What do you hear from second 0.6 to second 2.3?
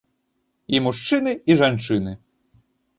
І мужчыны, і жанчыны.